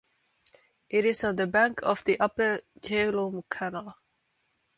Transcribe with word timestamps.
It 0.89 1.05
is 1.05 1.23
on 1.23 1.35
the 1.35 1.45
bank 1.45 1.81
of 1.83 2.03
the 2.05 2.19
Upper 2.19 2.61
Jhelum 2.79 3.43
Canal. 3.47 3.99